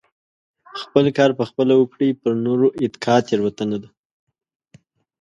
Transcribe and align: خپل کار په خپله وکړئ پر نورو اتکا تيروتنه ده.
خپل 0.81 1.05
کار 1.17 1.31
په 1.39 1.43
خپله 1.49 1.73
وکړئ 1.77 2.09
پر 2.21 2.31
نورو 2.45 2.67
اتکا 2.83 3.15
تيروتنه 3.27 3.77
ده. 3.83 3.89